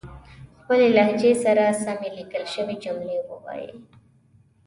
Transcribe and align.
خپلې 0.59 0.87
لهجې 0.97 1.31
سره 1.43 1.63
سمې 1.83 2.09
ليکل 2.17 2.43
شوې 2.53 2.75
جملې 2.83 3.17
وايئ 3.43 3.69